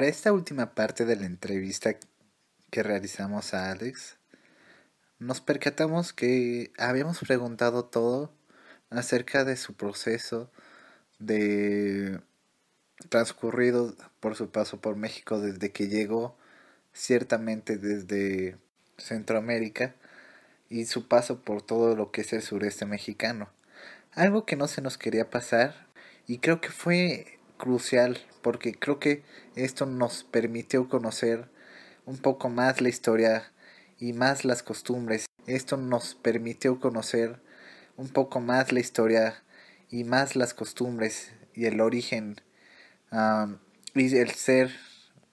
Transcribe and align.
Para 0.00 0.08
esta 0.08 0.32
última 0.32 0.74
parte 0.74 1.04
de 1.04 1.14
la 1.14 1.26
entrevista 1.26 1.94
que 2.70 2.82
realizamos 2.82 3.52
a 3.52 3.70
Alex, 3.70 4.16
nos 5.18 5.42
percatamos 5.42 6.14
que 6.14 6.72
habíamos 6.78 7.18
preguntado 7.18 7.84
todo 7.84 8.32
acerca 8.88 9.44
de 9.44 9.58
su 9.58 9.74
proceso 9.74 10.50
de 11.18 12.18
transcurrido 13.10 13.94
por 14.20 14.36
su 14.36 14.50
paso 14.50 14.80
por 14.80 14.96
México 14.96 15.38
desde 15.38 15.70
que 15.70 15.88
llegó, 15.88 16.34
ciertamente 16.94 17.76
desde 17.76 18.56
Centroamérica, 18.96 19.96
y 20.70 20.86
su 20.86 21.08
paso 21.08 21.42
por 21.42 21.60
todo 21.60 21.94
lo 21.94 22.10
que 22.10 22.22
es 22.22 22.32
el 22.32 22.40
sureste 22.40 22.86
mexicano. 22.86 23.50
Algo 24.12 24.46
que 24.46 24.56
no 24.56 24.66
se 24.66 24.80
nos 24.80 24.96
quería 24.96 25.28
pasar 25.28 25.88
y 26.26 26.38
creo 26.38 26.62
que 26.62 26.70
fue 26.70 27.39
crucial 27.60 28.18
porque 28.42 28.74
creo 28.74 28.98
que 28.98 29.22
esto 29.54 29.86
nos 29.86 30.24
permitió 30.24 30.88
conocer 30.88 31.48
un 32.06 32.18
poco 32.18 32.48
más 32.48 32.80
la 32.80 32.88
historia 32.88 33.52
y 34.00 34.12
más 34.14 34.44
las 34.44 34.64
costumbres. 34.64 35.26
Esto 35.46 35.76
nos 35.76 36.16
permitió 36.16 36.80
conocer 36.80 37.40
un 37.96 38.08
poco 38.08 38.40
más 38.40 38.72
la 38.72 38.80
historia 38.80 39.44
y 39.90 40.04
más 40.04 40.34
las 40.34 40.54
costumbres 40.54 41.32
y 41.54 41.66
el 41.66 41.80
origen 41.80 42.40
y 43.94 44.16
el 44.16 44.30
ser 44.30 44.70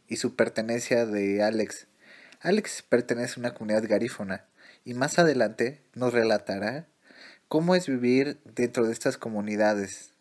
y 0.07 0.17
su 0.17 0.35
pertenencia 0.35 1.05
de 1.05 1.41
Alex. 1.43 1.87
Alex 2.41 2.83
pertenece 2.83 3.35
a 3.37 3.39
una 3.39 3.53
comunidad 3.53 3.87
garífona 3.87 4.45
y 4.85 4.93
más 4.93 5.17
adelante 5.17 5.81
nos 5.95 6.13
relatará 6.13 6.87
cómo 7.47 7.75
es 7.75 7.87
vivir 7.87 8.39
dentro 8.43 8.85
de 8.85 8.93
estas 8.93 9.17
comunidades. 9.17 10.16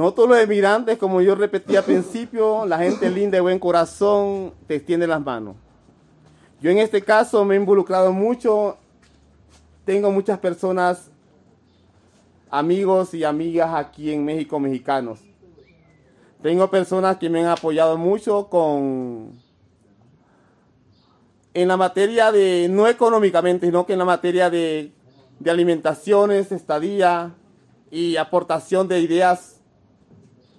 No 0.00 0.14
todos 0.14 0.30
los 0.30 0.38
emigrantes, 0.38 0.96
como 0.96 1.20
yo 1.20 1.34
repetí 1.34 1.76
al 1.76 1.84
principio, 1.84 2.64
la 2.64 2.78
gente 2.78 3.10
linda 3.10 3.36
y 3.36 3.42
buen 3.42 3.58
corazón 3.58 4.54
te 4.66 4.76
extiende 4.76 5.06
las 5.06 5.20
manos. 5.20 5.56
Yo 6.58 6.70
en 6.70 6.78
este 6.78 7.02
caso 7.02 7.44
me 7.44 7.54
he 7.54 7.58
involucrado 7.58 8.10
mucho, 8.10 8.78
tengo 9.84 10.10
muchas 10.10 10.38
personas, 10.38 11.10
amigos 12.50 13.12
y 13.12 13.24
amigas 13.24 13.74
aquí 13.74 14.10
en 14.10 14.24
México, 14.24 14.58
mexicanos. 14.58 15.20
Tengo 16.40 16.70
personas 16.70 17.18
que 17.18 17.28
me 17.28 17.40
han 17.40 17.48
apoyado 17.48 17.98
mucho 17.98 18.48
con 18.48 19.38
en 21.52 21.68
la 21.68 21.76
materia 21.76 22.32
de, 22.32 22.68
no 22.70 22.88
económicamente, 22.88 23.66
sino 23.66 23.84
que 23.84 23.92
en 23.92 23.98
la 23.98 24.06
materia 24.06 24.48
de, 24.48 24.94
de 25.38 25.50
alimentaciones, 25.50 26.52
estadía 26.52 27.34
y 27.90 28.16
aportación 28.16 28.88
de 28.88 29.00
ideas 29.00 29.59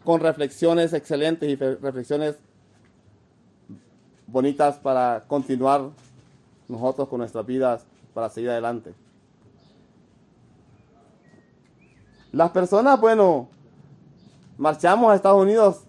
con 0.03 0.19
reflexiones 0.19 0.93
excelentes 0.93 1.49
y 1.49 1.55
reflexiones 1.55 2.37
bonitas 4.27 4.77
para 4.77 5.23
continuar 5.27 5.89
nosotros 6.67 7.07
con 7.07 7.19
nuestras 7.19 7.45
vidas, 7.45 7.85
para 8.13 8.29
seguir 8.29 8.49
adelante. 8.49 8.93
Las 12.31 12.51
personas, 12.51 12.99
bueno, 12.99 13.49
marchamos 14.57 15.11
a 15.11 15.15
Estados 15.15 15.41
Unidos, 15.41 15.81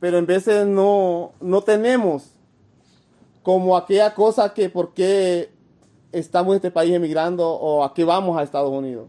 pero 0.00 0.16
en 0.16 0.26
veces 0.26 0.66
no, 0.66 1.32
no 1.40 1.60
tenemos 1.62 2.30
como 3.42 3.76
aquella 3.76 4.14
cosa 4.14 4.54
que 4.54 4.70
por 4.70 4.94
qué 4.94 5.50
estamos 6.12 6.52
en 6.52 6.56
este 6.56 6.70
país 6.70 6.94
emigrando 6.94 7.48
o 7.48 7.84
a 7.84 7.92
qué 7.92 8.04
vamos 8.04 8.38
a 8.38 8.42
Estados 8.42 8.70
Unidos. 8.70 9.08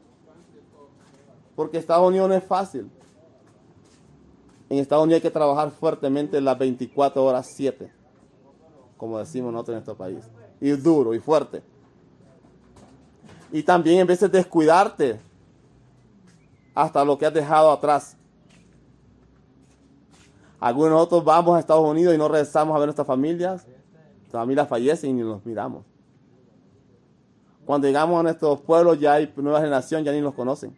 Porque 1.55 1.77
Estados 1.77 2.07
Unidos 2.07 2.29
no 2.29 2.35
es 2.35 2.43
fácil. 2.43 2.89
En 4.69 4.77
Estados 4.77 5.03
Unidos 5.03 5.17
hay 5.17 5.21
que 5.23 5.31
trabajar 5.31 5.71
fuertemente 5.71 6.39
las 6.39 6.57
24 6.57 7.25
horas 7.25 7.47
7, 7.55 7.91
como 8.97 9.17
decimos 9.17 9.51
nosotros 9.51 9.73
en 9.73 9.75
nuestro 9.77 9.95
país. 9.95 10.23
Y 10.61 10.69
duro 10.71 11.15
y 11.15 11.19
fuerte. 11.19 11.63
Y 13.51 13.63
también 13.63 13.99
en 13.99 14.07
de 14.07 14.29
descuidarte 14.29 15.19
hasta 16.75 17.03
lo 17.03 17.17
que 17.17 17.25
has 17.25 17.33
dejado 17.33 17.71
atrás. 17.71 18.15
Algunos 20.59 20.89
de 20.89 20.95
nosotros 20.95 21.23
vamos 21.23 21.55
a 21.55 21.59
Estados 21.59 21.89
Unidos 21.89 22.13
y 22.13 22.17
no 22.17 22.27
regresamos 22.27 22.75
a 22.75 22.79
ver 22.79 22.87
nuestras 22.87 23.07
familias. 23.07 23.65
Nuestras 24.19 24.41
familias 24.41 24.67
fallecen 24.67 25.09
y 25.11 25.13
ni 25.13 25.23
los 25.23 25.43
miramos. 25.45 25.83
Cuando 27.65 27.87
llegamos 27.87 28.19
a 28.19 28.23
nuestros 28.23 28.61
pueblos 28.61 28.99
ya 28.99 29.13
hay 29.13 29.33
nueva 29.37 29.61
generación, 29.61 30.03
ya 30.03 30.11
ni 30.11 30.21
los 30.21 30.35
conocen. 30.35 30.77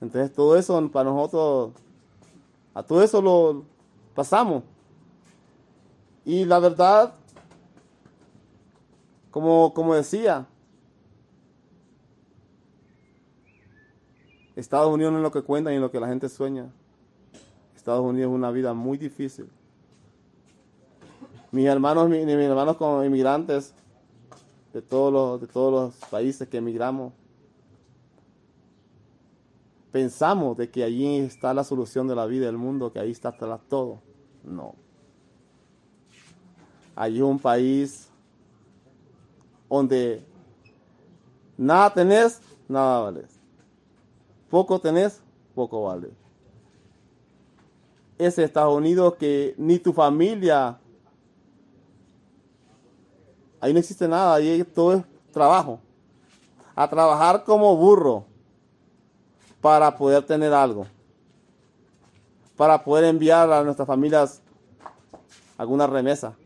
Entonces 0.00 0.32
todo 0.32 0.56
eso 0.56 0.88
para 0.90 1.10
nosotros 1.10 1.72
a 2.76 2.82
todo 2.82 3.02
eso 3.02 3.22
lo 3.22 3.64
pasamos. 4.14 4.62
Y 6.26 6.44
la 6.44 6.58
verdad, 6.58 7.14
como, 9.30 9.72
como 9.72 9.94
decía, 9.94 10.46
Estados 14.54 14.92
Unidos 14.92 15.10
no 15.10 15.20
es 15.20 15.22
lo 15.22 15.30
que 15.30 15.40
cuenta 15.40 15.70
ni 15.70 15.78
lo 15.78 15.90
que 15.90 15.98
la 15.98 16.06
gente 16.06 16.28
sueña. 16.28 16.70
Estados 17.74 18.04
Unidos 18.04 18.28
es 18.28 18.34
una 18.34 18.50
vida 18.50 18.74
muy 18.74 18.98
difícil. 18.98 19.48
Mis 21.52 21.64
hermanos, 21.64 22.10
mis, 22.10 22.26
mis 22.26 22.34
hermanos 22.34 22.76
como 22.76 23.02
inmigrantes 23.02 23.72
de 24.74 24.82
todos 24.82 25.10
los, 25.10 25.40
de 25.40 25.46
todos 25.46 25.72
los 25.72 26.10
países 26.10 26.46
que 26.46 26.58
emigramos, 26.58 27.14
pensamos 29.96 30.58
de 30.58 30.68
que 30.68 30.84
allí 30.84 31.16
está 31.20 31.54
la 31.54 31.64
solución 31.64 32.06
de 32.06 32.14
la 32.14 32.26
vida 32.26 32.44
del 32.44 32.58
mundo, 32.58 32.92
que 32.92 32.98
ahí 32.98 33.10
está 33.10 33.32
todo. 33.66 34.02
No. 34.44 34.74
Allí 36.94 37.16
es 37.16 37.22
un 37.22 37.38
país 37.38 38.10
donde 39.70 40.22
nada 41.56 41.94
tenés, 41.94 42.42
nada 42.68 43.00
vale. 43.00 43.24
Poco 44.50 44.78
tenés, 44.78 45.22
poco 45.54 45.84
vale. 45.84 46.10
Es 48.18 48.38
Estados 48.38 48.76
Unidos 48.76 49.14
que 49.14 49.54
ni 49.56 49.78
tu 49.78 49.94
familia, 49.94 50.78
ahí 53.62 53.72
no 53.72 53.78
existe 53.78 54.06
nada, 54.06 54.34
ahí 54.34 54.62
todo 54.62 54.92
es 54.92 55.04
trabajo. 55.32 55.80
A 56.74 56.86
trabajar 56.86 57.44
como 57.44 57.74
burro 57.78 58.35
para 59.66 59.96
poder 59.96 60.22
tener 60.22 60.52
algo, 60.52 60.86
para 62.56 62.84
poder 62.84 63.06
enviar 63.06 63.50
a 63.50 63.64
nuestras 63.64 63.84
familias 63.84 64.40
alguna 65.58 65.88
remesa. 65.88 66.36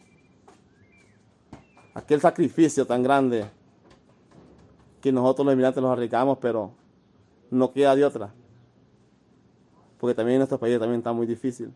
Aquel 1.93 2.19
sacrificio 2.19 2.87
tan 2.87 3.03
grande 3.03 3.45
que 5.03 5.13
nosotros 5.13 5.45
los 5.45 5.53
inmigrantes 5.53 5.83
los 5.83 5.93
arriesgamos, 5.93 6.39
pero 6.39 6.73
no 7.51 7.71
queda 7.71 7.95
de 7.95 8.07
otra. 8.07 8.33
Porque 9.99 10.15
también 10.15 10.37
en 10.37 10.39
nuestro 10.39 10.59
país 10.59 10.79
también 10.79 11.01
está 11.01 11.13
muy 11.13 11.27
difícil. 11.27 11.75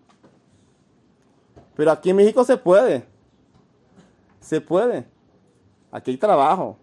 Pero 1.77 1.91
aquí 1.91 2.09
en 2.09 2.17
México 2.17 2.43
se 2.43 2.57
puede. 2.57 3.05
Se 4.41 4.63
puede. 4.63 5.07
Aquí 5.93 6.13
hay 6.13 6.17
trabajo. 6.17 6.79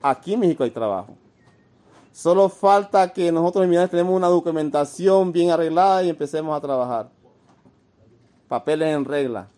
Aquí 0.00 0.32
en 0.32 0.40
México 0.40 0.64
hay 0.64 0.70
trabajo. 0.70 1.14
Solo 2.12 2.48
falta 2.48 3.12
que 3.12 3.30
nosotros 3.30 3.64
inmigrantes 3.64 3.92
tenemos 3.92 4.14
una 4.14 4.26
documentación 4.26 5.32
bien 5.32 5.50
arreglada 5.50 6.02
y 6.02 6.08
empecemos 6.08 6.56
a 6.56 6.60
trabajar. 6.60 7.10
Papeles 8.48 8.94
en 8.94 9.04
regla. 9.04 9.48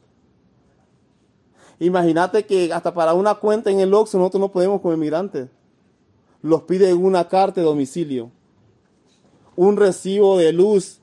Imagínate 1.79 2.45
que 2.45 2.73
hasta 2.73 2.95
para 2.95 3.15
una 3.15 3.35
cuenta 3.35 3.71
en 3.71 3.81
el 3.81 3.93
Oxxo 3.93 4.19
nosotros 4.19 4.41
no 4.41 4.53
podemos 4.53 4.81
como 4.81 4.95
inmigrantes. 4.95 5.49
Los 6.43 6.63
pide 6.63 6.93
una 6.93 7.27
carta 7.27 7.61
de 7.61 7.67
domicilio, 7.67 8.31
un 9.57 9.77
recibo 9.77 10.39
de 10.39 10.53
luz, 10.53 11.01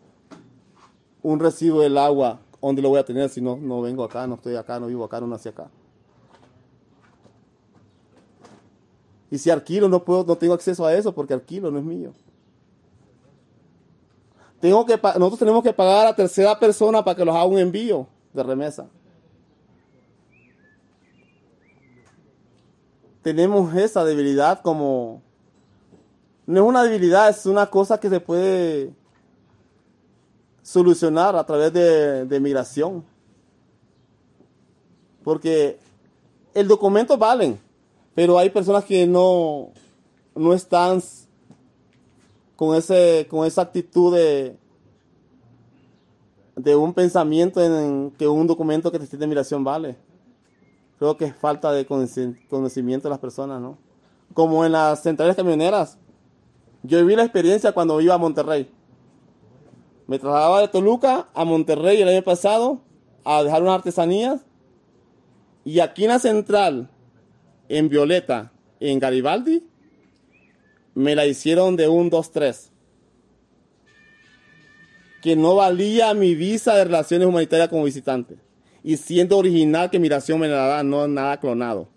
un 1.22 1.40
recibo 1.40 1.82
del 1.82 1.98
agua. 1.98 2.40
¿Dónde 2.62 2.82
lo 2.82 2.90
voy 2.90 3.00
a 3.00 3.06
tener 3.06 3.30
si 3.30 3.42
no, 3.42 3.58
no 3.58 3.82
vengo 3.82 4.04
acá, 4.04 4.28
no 4.28 4.36
estoy 4.36 4.56
acá, 4.56 4.80
no 4.80 4.88
vivo 4.88 5.04
acá, 5.04 5.20
no 5.20 5.28
nací 5.28 5.50
acá? 5.50 5.70
Y 9.32 9.38
si 9.38 9.50
alquilo, 9.50 9.88
no, 9.88 10.04
puedo, 10.04 10.24
no 10.26 10.38
tengo 10.38 10.54
acceso 10.54 10.86
a 10.86 10.94
eso 10.94 11.14
porque 11.14 11.34
alquilo, 11.34 11.70
no 11.70 11.80
es 11.80 11.86
mío. 11.86 12.14
Tengo 14.60 14.86
que, 14.86 14.98
nosotros 14.98 15.40
tenemos 15.40 15.64
que 15.64 15.72
pagar 15.72 16.08
a 16.08 16.16
tercera 16.16 16.60
persona 16.60 17.04
para 17.04 17.16
que 17.16 17.24
los 17.24 17.36
haga 17.36 17.46
un 17.46 17.60
envío 17.60 18.08
de 18.34 18.44
remesa. 18.44 18.88
Tenemos 23.22 23.74
esa 23.76 24.04
debilidad 24.04 24.62
como... 24.62 25.22
No 26.46 26.62
es 26.62 26.68
una 26.68 26.84
debilidad, 26.84 27.30
es 27.30 27.46
una 27.46 27.68
cosa 27.68 28.00
que 28.00 28.10
se 28.10 28.20
puede 28.20 28.92
solucionar 30.64 31.36
a 31.36 31.46
través 31.46 31.72
de, 31.72 32.26
de 32.26 32.40
migración. 32.40 33.06
Porque 35.24 35.80
el 36.54 36.68
documento 36.68 37.18
valen, 37.18 37.60
pero 38.20 38.38
hay 38.38 38.50
personas 38.50 38.84
que 38.84 39.08
no, 39.08 39.70
no 40.36 40.54
están 40.54 41.02
con, 42.58 42.76
ese, 42.76 43.26
con 43.30 43.48
esa 43.48 43.62
actitud 43.62 44.14
de, 44.14 44.58
de 46.58 46.76
un 46.76 46.94
pensamiento 46.94 47.64
en 47.64 48.12
que 48.12 48.28
un 48.28 48.46
documento 48.46 48.92
que 48.92 49.00
te 49.00 49.16
de 49.16 49.26
migración 49.26 49.64
vale. 49.64 49.96
Creo 50.98 51.16
que 51.16 51.24
es 51.24 51.34
falta 51.34 51.72
de 51.72 51.86
conocimiento 51.86 53.08
de 53.08 53.10
las 53.10 53.20
personas, 53.20 53.62
¿no? 53.62 53.78
Como 54.34 54.66
en 54.66 54.74
las 54.74 55.02
centrales 55.02 55.38
camioneras. 55.38 55.98
Yo 56.84 56.98
viví 56.98 57.16
la 57.16 57.24
experiencia 57.24 57.72
cuando 57.72 58.02
iba 58.02 58.16
a 58.16 58.18
Monterrey. 58.18 58.70
Me 60.08 60.20
trasladaba 60.20 60.60
de 60.60 60.68
Toluca 60.68 61.30
a 61.34 61.46
Monterrey 61.46 62.02
el 62.02 62.10
año 62.10 62.24
pasado 62.24 62.82
a 63.24 63.44
dejar 63.44 63.62
unas 63.62 63.76
artesanías. 63.76 64.42
Y 65.64 65.80
aquí 65.80 66.04
en 66.04 66.10
la 66.10 66.20
central, 66.20 66.90
en 67.70 67.88
Violeta, 67.88 68.52
en 68.80 69.00
Garibaldi, 69.00 69.64
me 70.96 71.16
la 71.16 71.26
hicieron 71.26 71.76
de 71.78 71.88
un 71.88 72.12
2-3 72.12 72.70
que 75.22 75.36
no 75.36 75.56
valía 75.56 76.14
mi 76.14 76.36
visa 76.36 76.76
de 76.76 76.86
relaciones 76.86 77.28
humanitarias 77.28 77.70
como 77.70 77.84
visitante. 77.84 78.38
Y 78.84 78.98
siendo 78.98 79.38
original 79.38 79.90
que 79.90 80.00
migración 80.00 80.40
me 80.40 80.48
la 80.48 80.66
da, 80.66 80.84
no 80.84 81.08
nada 81.08 81.40
clonado. 81.40 81.90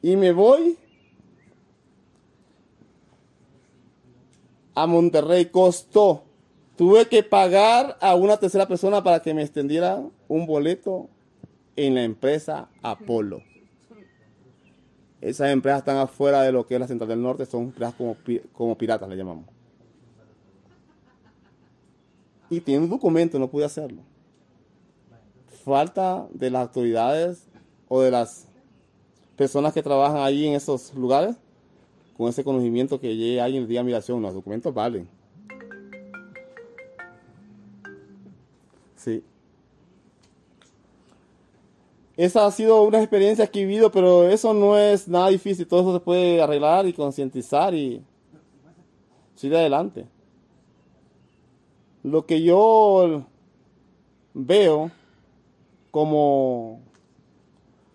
Y 0.00 0.16
me 0.16 0.32
voy 0.32 0.78
a 4.74 4.86
Monterrey. 4.86 5.46
Costó. 5.46 6.27
Tuve 6.78 7.08
que 7.08 7.24
pagar 7.24 7.98
a 8.00 8.14
una 8.14 8.36
tercera 8.36 8.68
persona 8.68 9.02
para 9.02 9.20
que 9.20 9.34
me 9.34 9.42
extendiera 9.42 10.00
un 10.28 10.46
boleto 10.46 11.08
en 11.74 11.96
la 11.96 12.04
empresa 12.04 12.68
Apolo. 12.82 13.42
Esas 15.20 15.50
empresas 15.50 15.80
están 15.80 15.96
afuera 15.96 16.42
de 16.42 16.52
lo 16.52 16.64
que 16.64 16.74
es 16.74 16.80
la 16.80 16.86
Central 16.86 17.08
del 17.08 17.20
Norte, 17.20 17.46
son 17.46 17.64
empresas 17.64 17.94
como, 17.96 18.16
como 18.52 18.78
piratas, 18.78 19.08
le 19.08 19.16
llamamos. 19.16 19.46
Y 22.48 22.60
tiene 22.60 22.84
un 22.84 22.90
documento, 22.90 23.40
no 23.40 23.50
pude 23.50 23.64
hacerlo. 23.64 24.02
Falta 25.64 26.28
de 26.30 26.48
las 26.48 26.62
autoridades 26.62 27.48
o 27.88 28.02
de 28.02 28.12
las 28.12 28.46
personas 29.34 29.72
que 29.72 29.82
trabajan 29.82 30.18
ahí 30.18 30.46
en 30.46 30.54
esos 30.54 30.94
lugares 30.94 31.34
con 32.16 32.28
ese 32.28 32.44
conocimiento 32.44 33.00
que 33.00 33.16
llegue 33.16 33.40
ahí 33.40 33.56
en 33.56 33.62
el 33.62 33.68
día 33.68 33.80
de 33.80 33.86
migración. 33.86 34.22
Los 34.22 34.32
documentos 34.32 34.72
valen. 34.72 35.17
Sí. 38.98 39.22
Esa 42.16 42.46
ha 42.46 42.50
sido 42.50 42.82
una 42.82 42.98
experiencia 42.98 43.46
que 43.46 43.62
he 43.62 43.64
vivido, 43.64 43.92
pero 43.92 44.28
eso 44.28 44.52
no 44.52 44.76
es 44.76 45.06
nada 45.06 45.28
difícil. 45.28 45.68
Todo 45.68 45.80
eso 45.82 45.94
se 45.94 46.00
puede 46.00 46.42
arreglar 46.42 46.84
y 46.86 46.92
concientizar 46.92 47.74
y 47.74 48.02
seguir 49.36 49.56
adelante. 49.56 50.04
Lo 52.02 52.26
que 52.26 52.42
yo 52.42 53.24
veo 54.34 54.90
como, 55.92 56.80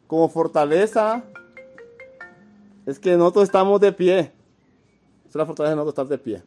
como 0.07 0.29
fortaleza 0.29 1.25
es 2.85 2.97
que 3.00 3.17
nosotros 3.17 3.44
estamos 3.44 3.81
de 3.81 3.91
pie. 3.91 4.31
Es 5.27 5.35
la 5.35 5.45
fortaleza 5.45 5.71
de 5.71 5.75
nosotros 5.75 6.05
estar 6.05 6.07
de 6.07 6.23
pie. 6.23 6.44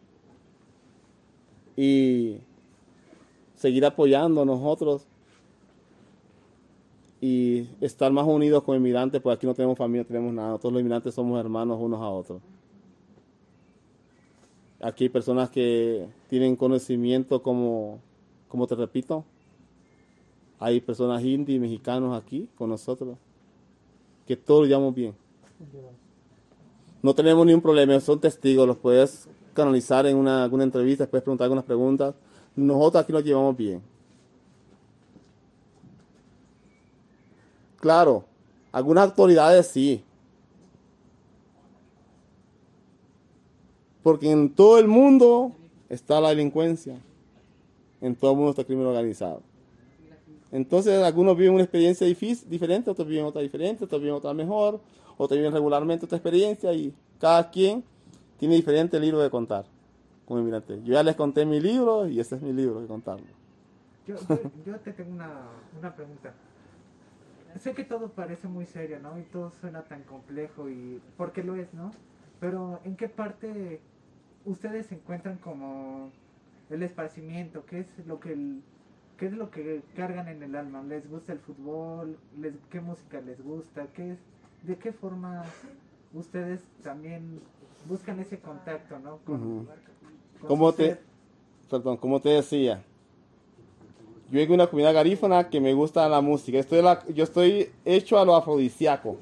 Y 1.76 2.38
seguir 3.56 3.85
apoyando 3.85 4.44
nosotros 4.44 5.06
y 7.20 7.69
estar 7.81 8.12
más 8.12 8.26
unidos 8.26 8.62
con 8.62 8.76
inmigrantes, 8.76 9.20
porque 9.20 9.35
aquí 9.35 9.47
no 9.47 9.55
tenemos 9.55 9.76
familia, 9.76 10.03
no 10.03 10.08
tenemos 10.08 10.35
nada. 10.35 10.58
Todos 10.58 10.73
los 10.73 10.81
inmigrantes 10.81 11.14
somos 11.14 11.41
hermanos 11.41 11.79
unos 11.81 12.00
a 12.00 12.08
otros. 12.08 12.41
Aquí 14.81 15.05
hay 15.05 15.11
personas 15.11 15.50
que 15.50 16.06
tienen 16.29 16.55
conocimiento 16.55 17.43
como, 17.43 17.99
como 18.49 18.67
te 18.67 18.75
repito, 18.75 19.25
hay 20.58 20.81
personas 20.81 21.23
indios 21.25 21.56
y 21.56 21.61
mexicanos 21.61 22.17
aquí 22.17 22.49
con 22.56 22.70
nosotros, 22.70 23.17
que 24.26 24.37
todos 24.37 24.62
lo 24.62 24.67
llamamos 24.67 24.94
bien. 24.94 25.14
No 27.03 27.14
tenemos 27.14 27.47
ningún 27.47 27.62
problema, 27.62 27.99
son 28.00 28.20
testigos, 28.20 28.67
los 28.67 28.76
puedes 28.76 29.29
canalizar 29.55 30.06
en 30.06 30.17
una, 30.17 30.44
alguna 30.44 30.64
entrevista, 30.64 31.06
puedes 31.06 31.25
preguntar 31.25 31.47
algunas 31.47 31.64
preguntas. 31.64 32.14
Nosotros 32.56 33.05
aquí 33.05 33.12
nos 33.12 33.23
llevamos 33.23 33.55
bien. 33.55 33.82
Claro, 37.79 38.25
algunas 38.73 39.05
autoridades 39.05 39.67
sí. 39.67 40.03
Porque 44.03 44.31
en 44.31 44.55
todo 44.55 44.79
el 44.79 44.88
mundo 44.88 45.53
está 45.91 46.19
la 46.20 46.31
delincuencia. 46.31 46.99
En 48.00 48.17
todo 48.17 48.31
el 48.31 48.37
mundo 48.38 48.50
está 48.50 48.62
el 48.62 48.67
crimen 48.67 48.87
organizado. 48.87 49.43
Entonces, 50.50 51.03
algunos 51.03 51.37
viven 51.37 51.55
una 51.55 51.64
experiencia 51.64 52.06
difícil, 52.06 52.49
diferente, 52.49 52.91
otros 52.91 53.06
viven 53.06 53.25
otra 53.25 53.43
diferente, 53.43 53.85
otros 53.85 54.00
viven 54.00 54.14
otra 54.14 54.32
mejor, 54.32 54.81
otros 55.19 55.37
viven 55.37 55.53
regularmente 55.53 56.06
otra 56.06 56.17
experiencia 56.17 56.73
y 56.73 56.94
cada 57.20 57.50
quien 57.50 57.85
tiene 58.38 58.55
diferente 58.55 58.99
libro 58.99 59.20
de 59.20 59.29
contar 59.29 59.75
como 60.26 60.40
inmigrante. 60.40 60.82
Yo 60.82 60.93
ya 60.93 61.02
les 61.02 61.17
conté 61.17 61.46
mi 61.46 61.61
libro 61.61 62.06
y 62.06 62.20
ese 62.20 62.37
es 62.37 62.43
mi 62.43 62.52
libro 62.52 62.82
de 62.82 62.87
contarlo. 62.87 63.26
Yo, 64.06 64.17
yo, 64.67 64.76
te 64.81 64.93
tengo 64.93 65.12
una, 65.12 65.31
una 65.78 65.96
pregunta 65.96 66.34
sé 67.58 67.75
que 67.75 67.84
todo 67.84 68.11
parece 68.11 68.49
muy 68.49 68.67
serio, 68.67 68.99
¿no? 69.00 69.19
Y 69.19 69.23
todo 69.23 69.50
suena 69.50 69.82
tan 69.82 70.02
complejo 70.02 70.69
y 70.69 71.00
porque 71.17 71.43
lo 71.43 71.56
es, 71.56 71.73
¿no? 71.75 71.90
Pero 72.40 72.81
¿en 72.84 72.96
qué 72.96 73.08
parte 73.08 73.81
ustedes 74.44 74.87
se 74.87 74.96
encuentran 74.96 75.38
como 75.38 76.11
el 76.70 76.82
esparcimiento? 76.82 77.64
¿Qué 77.67 77.81
es 77.81 78.06
lo 78.06 78.20
que 78.20 78.61
qué 79.17 79.26
es 79.26 79.32
lo 79.32 79.50
que 79.50 79.82
cargan 79.94 80.29
en 80.29 80.43
el 80.43 80.55
alma? 80.55 80.82
¿Les 80.82 81.08
gusta 81.08 81.32
el 81.32 81.38
fútbol? 81.38 82.19
Les, 82.38 82.55
¿Qué 82.70 82.81
música 82.81 83.20
les 83.20 83.43
gusta? 83.43 83.87
¿Qué 83.94 84.12
es, 84.12 84.19
¿De 84.62 84.76
qué 84.76 84.93
forma 84.93 85.43
ustedes 86.12 86.62
también 86.82 87.41
buscan 87.89 88.20
ese 88.20 88.39
contacto, 88.39 88.98
¿no? 88.98 89.19
Con, 89.19 89.69
te, 90.74 90.98
perdón, 91.70 91.96
como 91.96 92.20
te 92.20 92.31
decía, 92.31 92.82
yo 94.31 94.38
vengo 94.38 94.50
de 94.50 94.55
una 94.55 94.66
comunidad 94.66 94.94
garífona 94.94 95.48
que 95.48 95.60
me 95.60 95.72
gusta 95.72 96.08
la 96.08 96.20
música. 96.20 96.58
Estoy 96.58 96.82
yo 97.14 97.24
estoy 97.24 97.70
hecho 97.84 98.19
a 98.19 98.24
lo 98.24 98.34
afrodisíaco. 98.34 99.16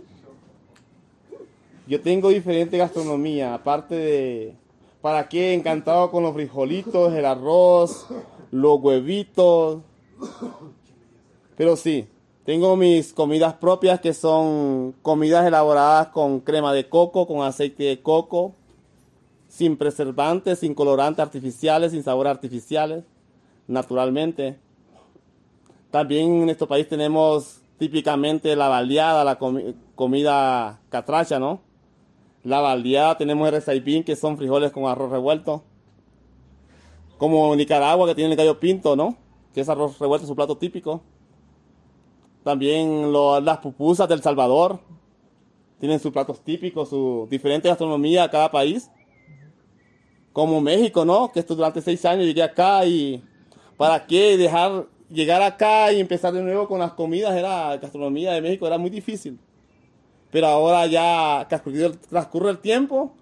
Yo 1.87 2.01
tengo 2.01 2.31
diferente 2.31 2.79
gastronomía, 2.79 3.55
aparte 3.55 3.95
de... 3.95 4.55
¿Para 5.03 5.29
qué? 5.29 5.53
Encantado 5.53 6.11
con 6.11 6.23
los 6.23 6.33
frijolitos, 6.33 7.13
el 7.13 7.27
arroz, 7.27 8.07
los 8.51 8.81
huevitos. 8.81 9.83
Pero 11.59 11.77
sí, 11.77 12.09
tengo 12.47 12.75
mis 12.77 13.13
comidas 13.13 13.53
propias 13.53 14.01
que 14.01 14.15
son 14.15 14.95
comidas 15.03 15.47
elaboradas 15.47 16.09
con 16.09 16.41
crema 16.41 16.73
de 16.73 16.89
coco, 16.89 17.27
con 17.27 17.43
aceite 17.43 17.85
de 17.85 18.01
coco, 18.01 18.55
sin 19.55 19.77
preservantes, 19.77 20.59
sin 20.59 20.75
colorantes 20.75 21.23
artificiales, 21.23 21.93
sin 21.93 22.03
sabor 22.03 22.27
artificiales, 22.27 23.05
naturalmente. 23.69 24.59
También 25.93 26.27
en 26.27 26.47
nuestro 26.47 26.67
país 26.67 26.89
tenemos 26.89 27.61
típicamente 27.79 28.57
la 28.57 28.67
baldeada, 28.67 29.23
la 29.23 29.39
comida 29.95 30.81
catracha, 30.89 31.39
¿no? 31.39 31.61
La 32.43 32.61
baldeada, 32.61 33.17
tenemos 33.17 33.47
el 33.47 33.55
resaipín, 33.55 34.03
que 34.03 34.17
son 34.17 34.37
frijoles 34.37 34.73
con 34.73 34.87
arroz 34.87 35.13
revuelto. 35.13 35.63
Como 37.17 37.55
Nicaragua, 37.55 38.09
que 38.09 38.17
tiene 38.17 38.33
el 38.33 38.37
gallo 38.37 38.59
pinto, 38.59 38.97
¿no? 38.97 39.17
Que 39.55 39.61
es 39.61 39.69
arroz 39.69 40.01
revuelto, 40.01 40.27
su 40.27 40.35
plato 40.35 40.59
típico. 40.59 41.01
También 42.43 43.13
las 43.13 43.59
pupusas 43.59 44.09
del 44.09 44.21
Salvador. 44.21 44.81
Tienen 45.79 46.01
sus 46.01 46.13
platos 46.13 46.41
típicos, 46.41 46.89
su 46.89 47.29
diferente 47.31 47.69
gastronomía 47.69 48.25
a 48.25 48.31
cada 48.31 48.51
país. 48.51 48.91
Como 50.35 50.61
México, 50.61 51.07
¿no? 51.07 51.33
Que 51.33 51.41
esto 51.41 51.55
durante 51.55 51.81
seis 51.81 52.05
años 52.05 52.27
llegué 52.27 52.43
acá 52.43 52.85
y 52.85 53.23
¿para 53.79 54.05
qué 54.05 54.37
dejar 54.37 54.87
llegar 55.09 55.41
acá 55.43 55.93
y 55.93 56.01
empezar 56.01 56.33
de 56.35 56.43
nuevo 56.43 56.69
con 56.69 56.81
las 56.81 56.93
comidas, 56.93 57.35
era 57.35 57.77
gastronomía 57.77 58.33
de 58.33 58.43
México, 58.43 58.67
era 58.67 58.77
muy 58.77 58.91
difícil. 58.91 59.39
Pero 60.31 60.49
ahora 60.49 60.87
ya 60.87 61.47
transcurre 61.49 62.51
el 62.51 62.59
tiempo 62.59 63.13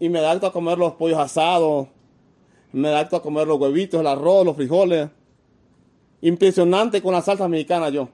y 0.00 0.08
me 0.08 0.18
adapto 0.18 0.48
a 0.48 0.52
comer 0.52 0.76
los 0.76 0.94
pollos 0.94 1.18
asados, 1.18 1.86
me 2.72 2.88
adapto 2.88 3.16
a 3.16 3.22
comer 3.22 3.46
los 3.46 3.60
huevitos, 3.60 4.00
el 4.00 4.06
arroz, 4.06 4.44
los 4.44 4.56
frijoles. 4.56 5.08
Impresionante 6.20 7.00
con 7.00 7.14
la 7.14 7.22
salsa 7.22 7.46
mexicana 7.46 7.88
yo. 7.90 8.08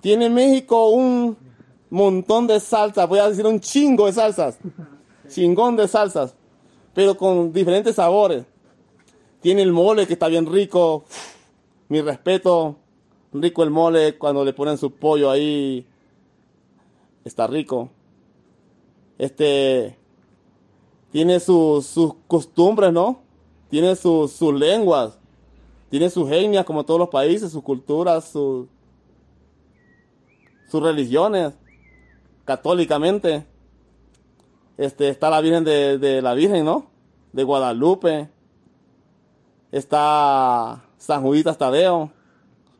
Tiene 0.00 0.30
México 0.30 0.88
un 0.88 1.36
montón 1.90 2.46
de 2.46 2.58
salsas, 2.58 3.06
voy 3.06 3.18
a 3.18 3.28
decir 3.28 3.46
un 3.46 3.60
chingo 3.60 4.06
de 4.06 4.14
salsas. 4.14 4.58
Chingón 5.28 5.76
de 5.76 5.86
salsas, 5.88 6.34
pero 6.94 7.16
con 7.16 7.52
diferentes 7.52 7.96
sabores. 7.96 8.44
Tiene 9.40 9.62
el 9.62 9.72
mole 9.72 10.06
que 10.06 10.12
está 10.12 10.28
bien 10.28 10.50
rico, 10.50 11.04
mi 11.88 12.00
respeto. 12.00 12.76
Rico 13.32 13.62
el 13.62 13.70
mole 13.70 14.18
cuando 14.18 14.44
le 14.44 14.52
ponen 14.52 14.76
su 14.78 14.90
pollo 14.90 15.30
ahí. 15.30 15.86
Está 17.24 17.46
rico. 17.46 17.88
Este 19.18 19.96
tiene 21.12 21.40
sus, 21.40 21.86
sus 21.86 22.14
costumbres, 22.26 22.92
¿no? 22.92 23.20
Tiene 23.68 23.94
sus, 23.96 24.32
sus 24.32 24.54
lenguas. 24.54 25.18
Tiene 25.90 26.08
sus 26.08 26.30
etnias 26.30 26.64
como 26.64 26.84
todos 26.84 26.98
los 26.98 27.10
países, 27.10 27.52
sus 27.52 27.62
culturas, 27.62 28.30
sus, 28.30 28.66
sus 30.70 30.82
religiones. 30.82 31.52
Católicamente. 32.46 33.44
Este, 34.76 35.08
está 35.08 35.30
la 35.30 35.40
Virgen 35.40 35.64
de, 35.64 35.98
de 35.98 36.22
la 36.22 36.34
Virgen, 36.34 36.64
¿no? 36.64 36.86
De 37.32 37.44
Guadalupe. 37.44 38.28
Está 39.70 40.84
San 40.98 41.22
Juditas 41.22 41.58
Tadeo. 41.58 42.10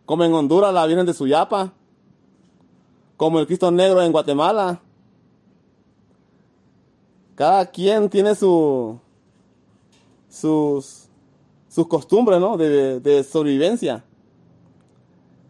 Como 0.05 0.25
en 0.25 0.33
Honduras 0.33 0.73
la 0.75 0.87
Virgen 0.87 1.07
de 1.07 1.15
Suyapa. 1.15 1.73
Como 3.17 3.39
el 3.39 3.47
Cristo 3.47 3.71
Negro 3.71 4.03
en 4.03 4.13
Guatemala. 4.13 4.81
Cada 7.35 7.67
quien 7.67 8.09
tiene 8.11 8.35
su, 8.35 8.99
sus, 10.29 11.09
sus 11.69 11.87
costumbres, 11.89 12.41
¿no? 12.41 12.57
De, 12.57 13.01
de 13.01 13.25
sobrevivencia. 13.25 14.05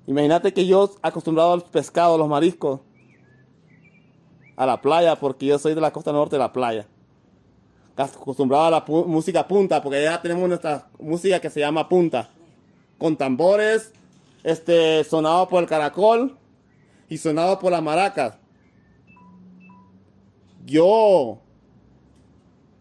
Imagínate 0.07 0.53
que 0.53 0.67
yo 0.67 0.91
acostumbrado 1.03 1.53
al 1.53 1.63
pescado, 1.63 2.15
a 2.15 2.19
los 2.19 2.29
mariscos, 2.29 2.81
a 4.63 4.67
la 4.67 4.81
playa, 4.81 5.17
porque 5.17 5.47
yo 5.47 5.59
soy 5.59 5.75
de 5.75 5.81
la 5.81 5.93
costa 5.93 6.13
norte 6.13 6.37
de 6.37 6.41
la 6.41 6.53
playa. 6.53 6.87
Acostumbrado 7.97 8.65
a 8.65 8.71
la 8.71 8.85
música 8.87 9.47
punta, 9.47 9.83
porque 9.83 10.03
ya 10.03 10.21
tenemos 10.21 10.49
nuestra 10.49 10.89
música 10.99 11.41
que 11.41 11.51
se 11.51 11.61
llama 11.61 11.89
punta. 11.89 12.31
Con 12.99 13.17
tambores, 13.17 13.93
este, 14.43 15.05
sonado 15.05 15.49
por 15.49 15.63
el 15.63 15.69
caracol 15.69 16.37
y 17.09 17.19
sonado 17.19 17.59
por 17.59 17.73
las 17.73 17.83
maracas. 17.83 18.39
Yo, 20.65 21.39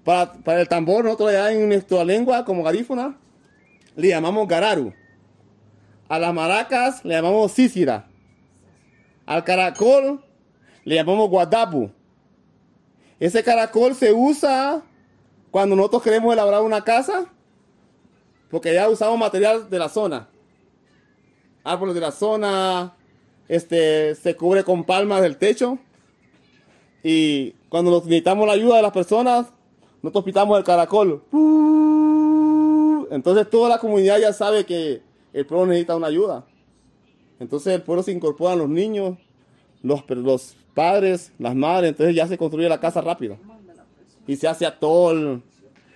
para, 0.03 0.33
para 0.33 0.61
el 0.61 0.67
tambor, 0.67 1.03
nosotros 1.03 1.33
ya 1.33 1.51
en 1.51 1.67
nuestra 1.67 2.03
lengua, 2.03 2.45
como 2.45 2.63
garífuna, 2.63 3.17
le 3.95 4.09
llamamos 4.09 4.47
gararu. 4.47 4.93
A 6.07 6.19
las 6.19 6.33
maracas 6.33 7.03
le 7.03 7.15
llamamos 7.15 7.51
sísira. 7.51 8.07
Al 9.25 9.43
caracol 9.43 10.23
le 10.83 10.95
llamamos 10.95 11.29
guadapu. 11.29 11.89
Ese 13.19 13.43
caracol 13.43 13.93
se 13.95 14.11
usa 14.11 14.81
cuando 15.51 15.75
nosotros 15.75 16.01
queremos 16.01 16.33
elaborar 16.33 16.61
una 16.61 16.83
casa, 16.83 17.25
porque 18.49 18.73
ya 18.73 18.89
usamos 18.89 19.19
material 19.19 19.69
de 19.69 19.79
la 19.79 19.89
zona. 19.89 20.29
Árboles 21.63 21.93
de 21.93 22.01
la 22.01 22.11
zona, 22.11 22.95
este, 23.47 24.15
se 24.15 24.35
cubre 24.35 24.63
con 24.63 24.83
palmas 24.83 25.21
del 25.21 25.37
techo. 25.37 25.77
Y 27.03 27.51
cuando 27.69 27.91
necesitamos 27.91 28.47
la 28.47 28.53
ayuda 28.53 28.77
de 28.77 28.81
las 28.81 28.91
personas, 28.91 29.47
nosotros 30.01 30.23
pitamos 30.23 30.57
el 30.57 30.63
caracol. 30.63 31.23
Entonces 33.11 33.49
toda 33.49 33.69
la 33.69 33.77
comunidad 33.77 34.19
ya 34.19 34.33
sabe 34.33 34.65
que 34.65 35.01
el 35.33 35.45
pueblo 35.45 35.67
necesita 35.67 35.95
una 35.95 36.07
ayuda. 36.07 36.45
Entonces 37.39 37.73
el 37.75 37.81
pueblo 37.81 38.03
se 38.03 38.11
incorpora 38.11 38.53
a 38.53 38.55
los 38.55 38.69
niños, 38.69 39.17
los, 39.83 40.03
los 40.09 40.55
padres, 40.73 41.31
las 41.37 41.55
madres, 41.55 41.89
entonces 41.91 42.15
ya 42.15 42.27
se 42.27 42.37
construye 42.37 42.69
la 42.69 42.79
casa 42.79 43.01
rápido. 43.01 43.37
Y 44.27 44.35
se 44.35 44.47
hace 44.47 44.65
atol. 44.65 45.41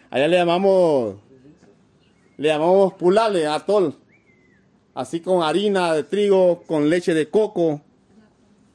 Allá 0.10 0.28
le 0.28 0.38
llamamos, 0.38 1.16
le 2.38 2.48
llamamos 2.48 2.94
pulale, 2.94 3.48
atol. 3.48 3.96
Así 4.94 5.20
con 5.20 5.44
harina 5.44 5.94
de 5.94 6.04
trigo, 6.04 6.64
con 6.66 6.90
leche 6.90 7.14
de 7.14 7.30
coco. 7.30 7.82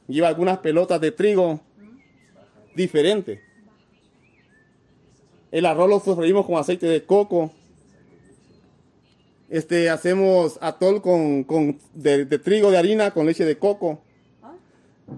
Lleva 0.07 0.27
algunas 0.27 0.59
pelotas 0.59 0.99
de 1.01 1.11
trigo 1.11 1.59
diferentes. 2.75 3.39
El 5.51 5.65
arroz 5.65 5.89
lo 5.89 5.99
sofreímos 5.99 6.45
con 6.45 6.55
aceite 6.55 6.85
de 6.85 7.03
coco. 7.03 7.51
Este, 9.49 9.89
hacemos 9.89 10.57
atol 10.61 11.01
con, 11.01 11.43
con 11.43 11.77
de, 11.93 12.23
de, 12.23 12.39
trigo 12.39 12.71
de 12.71 12.77
harina 12.77 13.11
con 13.11 13.25
leche 13.25 13.43
de 13.43 13.57
coco. 13.57 14.01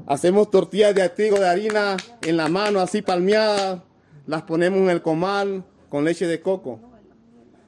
Hacemos 0.05 0.51
tortillas 0.51 0.93
de 0.93 1.07
trigo 1.09 1.39
de 1.39 1.47
harina 1.47 1.97
en 2.21 2.37
la 2.37 2.47
mano, 2.47 2.79
así 2.79 3.01
palmeadas. 3.01 3.81
Las 4.27 4.43
ponemos 4.43 4.79
en 4.79 4.89
el 4.89 5.01
comal 5.01 5.63
con 5.89 6.05
leche 6.05 6.27
de 6.27 6.41
coco. 6.41 6.79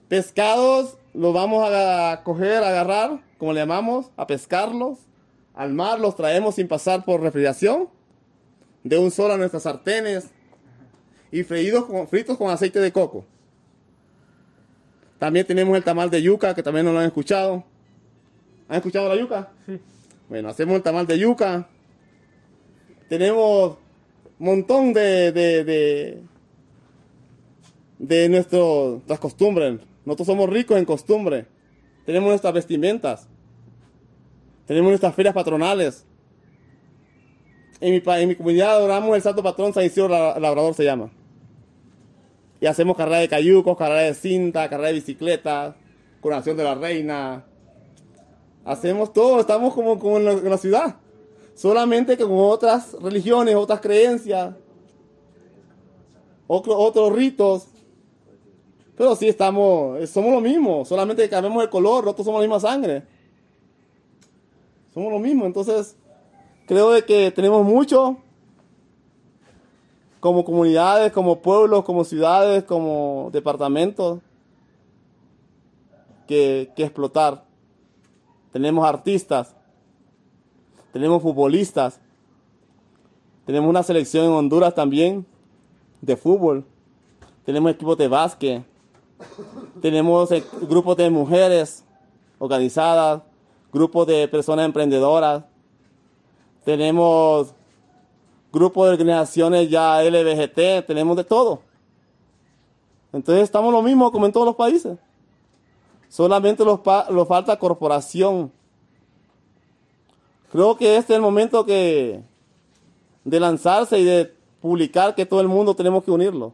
Pescados 0.08 0.98
los 1.14 1.34
vamos 1.34 1.68
a 1.70 2.22
coger, 2.24 2.64
a 2.64 2.70
agarrar, 2.70 3.22
como 3.38 3.54
le 3.54 3.62
llamamos, 3.62 4.12
a 4.18 4.28
pescarlos. 4.28 5.00
Al 5.54 5.74
mar 5.74 6.00
los 6.00 6.16
traemos 6.16 6.56
sin 6.56 6.68
pasar 6.68 7.06
por 7.06 7.22
refrigeración. 7.22 7.90
De 8.84 8.98
un 8.98 9.12
solo 9.12 9.34
a 9.34 9.38
nuestras 9.38 9.64
sartenes. 9.64 10.30
Y 11.32 11.44
freídos 11.44 11.86
con, 11.86 12.08
fritos 12.08 12.38
con 12.38 12.50
aceite 12.50 12.80
de 12.80 12.92
coco. 12.92 13.26
También 15.18 15.46
tenemos 15.46 15.76
el 15.76 15.84
tamal 15.84 16.10
de 16.10 16.22
yuca, 16.22 16.54
que 16.54 16.62
también 16.62 16.86
no 16.86 16.94
lo 16.94 17.00
han 17.00 17.06
escuchado. 17.06 17.64
¿Han 18.68 18.78
escuchado 18.78 19.08
la 19.08 19.16
yuca? 19.20 19.50
Sí. 19.66 19.80
Bueno, 20.28 20.50
hacemos 20.50 20.76
el 20.76 20.84
tamal 20.84 21.08
de 21.08 21.18
yuca. 21.18 21.70
Tenemos 23.08 23.78
un 24.40 24.46
montón 24.46 24.94
de, 24.94 25.32
de, 25.32 25.64
de, 25.64 26.22
de 28.00 28.30
nuestras 28.30 29.20
costumbres. 29.20 29.80
Nosotros 30.06 30.28
somos 30.28 30.50
ricos 30.50 30.78
en 30.78 30.86
costumbre. 30.86 31.46
Tenemos 32.06 32.30
nuestras 32.30 32.54
vestimentas. 32.54 33.28
Tenemos 34.66 34.90
nuestras 34.90 35.14
ferias 35.14 35.34
patronales. 35.34 36.06
En 37.80 37.92
mi, 37.92 38.02
en 38.06 38.28
mi 38.30 38.36
comunidad 38.36 38.78
adoramos 38.78 39.16
el 39.16 39.22
santo 39.22 39.44
patrón 39.44 39.74
San 39.74 39.86
Isidro 39.86 40.08
Labrador 40.08 40.74
se 40.74 40.84
llama. 40.84 41.12
Y 42.62 42.66
hacemos 42.66 42.96
carrera 42.96 43.20
de 43.20 43.28
cayucos, 43.28 43.78
carrera 43.78 44.02
de 44.02 44.14
cinta, 44.14 44.70
carrera 44.70 44.88
de 44.88 44.94
bicicleta, 44.96 45.76
coronación 46.22 46.58
de 46.58 46.64
la 46.64 46.74
reina. 46.74 47.46
Hacemos 48.64 49.14
todo, 49.14 49.42
estamos 49.42 49.74
como, 49.74 50.00
como 50.00 50.18
en 50.18 50.50
la 50.50 50.58
ciudad. 50.58 50.96
Solamente 51.56 52.18
que 52.18 52.24
con 52.24 52.38
otras 52.38 52.92
religiones, 53.02 53.56
otras 53.56 53.80
creencias, 53.80 54.54
otro, 56.48 56.78
otros 56.78 57.14
ritos. 57.14 57.68
Pero 58.98 59.16
sí 59.16 59.30
estamos, 59.30 60.10
somos 60.10 60.32
lo 60.32 60.42
mismo, 60.42 60.86
solamente 60.86 61.24
que 61.24 61.30
cambiamos 61.30 61.64
el 61.64 61.70
color, 61.70 62.04
nosotros 62.04 62.26
somos 62.26 62.42
la 62.42 62.48
misma 62.48 62.60
sangre. 62.60 63.04
Somos 64.94 65.12
lo 65.12 65.20
mismo, 65.20 65.46
entonces 65.46 65.96
creo 66.66 66.92
de 66.92 67.04
que 67.04 67.32
tenemos 67.32 67.66
mucho 67.66 68.18
como 70.20 70.44
comunidades, 70.44 71.12
como 71.14 71.40
pueblos, 71.42 71.86
como 71.86 72.04
ciudades, 72.04 72.64
como 72.64 73.30
departamentos 73.32 74.20
que, 76.28 76.72
que 76.76 76.84
explotar. 76.84 77.46
Tenemos 78.52 78.86
artistas, 78.86 79.56
tenemos 80.96 81.22
futbolistas, 81.22 82.00
tenemos 83.46 83.70
una 83.70 83.84
selección 83.84 84.28
en 84.28 84.32
Honduras 84.32 84.74
también 84.74 85.26
de 86.00 86.16
fútbol, 86.16 86.64
tenemos 87.44 87.70
equipos 87.70 87.98
de 87.98 88.08
básquet, 88.08 88.64
tenemos 89.82 90.30
grupos 90.62 90.96
de 90.96 91.10
mujeres 91.10 91.84
organizadas, 92.40 93.24
grupos 93.74 94.08
de 94.08 94.26
personas 94.30 94.66
emprendedoras, 94.68 95.44
tenemos 96.64 97.54
grupos 98.54 98.86
de 98.88 98.94
organizaciones 98.94 99.70
ya 99.70 100.02
LBGT, 100.02 100.88
tenemos 100.88 101.18
de 101.18 101.26
todo. 101.26 101.60
Entonces 103.12 103.44
estamos 103.44 103.74
lo 103.74 103.82
mismo 103.82 104.14
como 104.14 104.28
en 104.28 104.32
todos 104.32 104.46
los 104.46 104.56
países. 104.56 104.98
Solamente 106.08 106.64
nos, 106.64 106.80
falta 107.28 107.60
corporación. 107.60 108.50
Creo 110.56 110.78
que 110.78 110.96
este 110.96 111.12
es 111.12 111.18
el 111.18 111.22
momento 111.22 111.66
de 111.66 112.24
lanzarse 113.26 114.00
y 114.00 114.06
de 114.06 114.34
publicar 114.62 115.14
que 115.14 115.26
todo 115.26 115.42
el 115.42 115.50
mundo 115.50 115.76
tenemos 115.76 116.02
que 116.02 116.12
unirlo. 116.12 116.54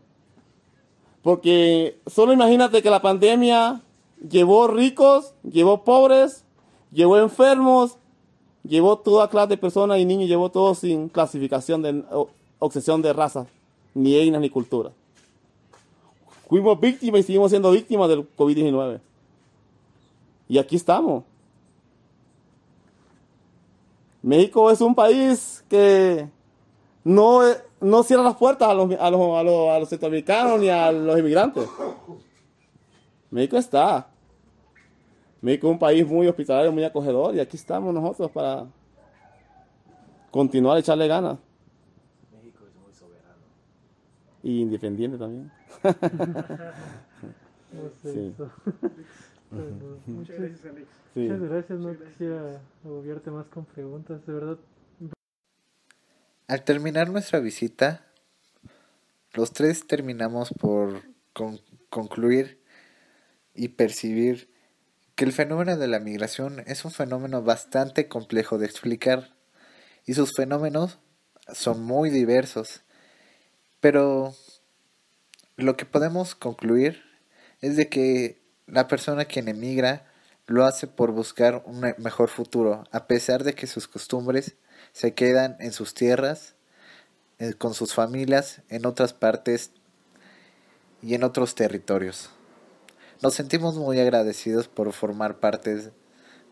Porque 1.22 2.00
solo 2.08 2.34
imagínate 2.34 2.82
que 2.82 2.90
la 2.90 3.00
pandemia 3.00 3.80
llevó 4.28 4.66
ricos, 4.66 5.36
llevó 5.44 5.84
pobres, 5.84 6.44
llevó 6.92 7.20
enfermos, 7.20 8.00
llevó 8.64 8.98
toda 8.98 9.30
clase 9.30 9.50
de 9.50 9.58
personas 9.58 10.00
y 10.00 10.06
niños, 10.06 10.28
llevó 10.28 10.50
todo 10.50 10.74
sin 10.74 11.08
clasificación 11.08 11.84
de 11.84 12.04
obsesión 12.58 13.04
de 13.04 13.14
raza, 13.14 13.46
ni 13.94 14.16
etnias 14.16 14.42
ni 14.42 14.50
cultura. 14.50 14.90
Fuimos 16.50 16.80
víctimas 16.80 17.20
y 17.20 17.24
seguimos 17.26 17.52
siendo 17.52 17.70
víctimas 17.70 18.10
del 18.10 18.28
COVID-19. 18.36 19.00
Y 20.50 20.58
aquí 20.58 20.76
estamos. 20.76 21.24
México 24.22 24.70
es 24.70 24.82
un 24.82 24.94
país 24.94 25.66
que 25.68 26.30
no, 27.04 27.42
no 27.80 28.04
cierra 28.04 28.24
las 28.24 28.36
puertas 28.36 28.70
a 28.70 28.74
los, 28.74 28.92
a, 29.00 29.10
los, 29.10 29.38
a, 29.38 29.44
los, 29.44 29.70
a 29.70 29.80
los 29.80 29.90
centroamericanos 29.90 30.60
ni 30.60 30.70
a 30.70 30.92
los 30.92 31.18
inmigrantes. 31.18 31.68
México 33.32 33.58
está. 33.58 34.08
México 35.42 35.68
es 35.68 35.74
un 35.74 35.80
país 35.80 36.08
muy 36.08 36.28
hospitalario, 36.28 36.72
muy 36.72 36.84
acogedor 36.84 37.36
y 37.36 37.40
aquí 37.40 37.58
estamos 37.58 37.94
nosotros 37.94 38.30
para 38.30 38.68
continuar 40.30 40.78
a 40.78 40.80
echarle 40.80 41.08
ganas. 41.08 41.40
México 42.32 42.64
es 42.68 42.76
muy 42.76 42.94
soberano. 42.94 43.42
Y 44.44 44.62
independiente 44.62 45.18
también. 45.18 45.52
Sí. 48.04 48.34
Muchas 49.52 50.38
gracias, 50.40 50.66
Alex. 50.66 50.88
Sí. 51.14 51.20
Muchas 51.22 51.42
gracias, 51.50 51.80
no 51.80 51.88
Muchas 51.88 52.00
gracias. 52.00 52.10
quisiera 52.18 52.62
agobiarte 52.86 53.32
más 53.32 53.46
con 53.48 53.66
preguntas, 53.66 54.26
de 54.26 54.34
verdad. 54.34 54.58
Al 56.48 56.64
terminar 56.64 57.10
nuestra 57.10 57.40
visita, 57.40 58.06
los 59.34 59.54
tres 59.54 59.88
terminamos 59.88 60.54
por 60.60 61.02
con- 61.34 61.60
concluir 61.90 62.62
y 63.54 63.70
percibir 63.70 64.50
que 65.16 65.26
el 65.26 65.34
fenómeno 65.34 65.78
de 65.78 65.88
la 65.88 66.00
migración 66.00 66.62
es 66.66 66.84
un 66.86 66.92
fenómeno 66.92 67.42
bastante 67.44 68.08
complejo 68.08 68.58
de 68.58 68.66
explicar 68.66 69.36
y 70.06 70.14
sus 70.14 70.34
fenómenos 70.36 71.00
son 71.54 71.84
muy 71.84 72.10
diversos. 72.10 72.84
Pero 73.80 74.34
lo 75.58 75.76
que 75.78 75.86
podemos 75.86 76.36
concluir 76.36 77.02
es 77.62 77.76
de 77.78 77.88
que 77.90 78.41
la 78.72 78.88
persona 78.88 79.26
quien 79.26 79.48
emigra 79.48 80.06
lo 80.48 80.66
hace 80.66 80.88
por 80.88 81.12
buscar 81.12 81.64
un 81.66 81.80
me- 81.80 81.96
mejor 81.98 82.30
futuro, 82.30 82.86
a 82.92 83.06
pesar 83.06 83.44
de 83.44 83.54
que 83.54 83.68
sus 83.68 83.88
costumbres 83.88 84.56
se 84.94 85.14
quedan 85.14 85.58
en 85.60 85.72
sus 85.72 85.94
tierras, 85.94 86.56
eh, 87.40 87.54
con 87.54 87.74
sus 87.74 87.94
familias, 87.94 88.62
en 88.70 88.86
otras 88.86 89.14
partes 89.14 89.72
y 91.02 91.14
en 91.16 91.24
otros 91.24 91.56
territorios. 91.56 92.30
Nos 93.22 93.36
sentimos 93.36 93.76
muy 93.76 94.00
agradecidos 94.00 94.68
por 94.68 94.92
formar 94.94 95.40
parte 95.40 95.92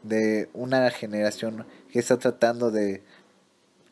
de 0.04 0.50
una 0.54 0.90
generación 0.92 1.66
que 1.92 2.00
está 2.00 2.18
tratando 2.18 2.70
de 2.72 3.04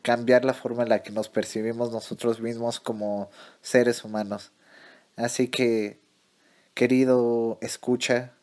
cambiar 0.02 0.44
la 0.44 0.54
forma 0.54 0.84
en 0.84 0.88
la 0.88 1.02
que 1.02 1.10
nos 1.10 1.28
percibimos 1.28 1.92
nosotros 1.92 2.40
mismos 2.40 2.80
como 2.80 3.30
seres 3.62 4.04
humanos. 4.04 4.52
Así 5.16 5.48
que, 5.48 5.98
querido 6.78 7.58
escucha, 7.60 8.34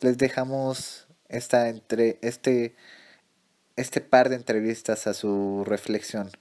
les 0.00 0.18
dejamos 0.18 1.06
esta 1.28 1.68
entre 1.68 2.18
este 2.20 2.74
este 3.76 4.00
par 4.00 4.28
de 4.28 4.34
entrevistas 4.34 5.06
a 5.06 5.14
su 5.14 5.62
reflexión. 5.64 6.32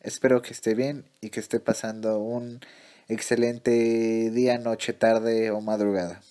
Espero 0.00 0.40
que 0.40 0.54
esté 0.54 0.74
bien 0.74 1.04
y 1.20 1.28
que 1.28 1.40
esté 1.40 1.60
pasando 1.60 2.18
un 2.18 2.60
excelente 3.08 4.30
día, 4.30 4.56
noche, 4.56 4.94
tarde 4.94 5.50
o 5.50 5.60
madrugada. 5.60 6.22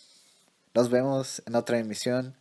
Nos 0.74 0.90
vemos 0.90 1.44
en 1.46 1.54
otra 1.54 1.78
emisión 1.78 2.36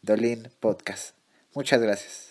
de 0.00 0.14
Olin 0.14 0.48
Podcast. 0.58 1.14
Muchas 1.54 1.82
gracias. 1.82 2.29